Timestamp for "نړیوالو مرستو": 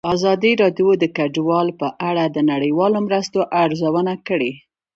2.51-3.39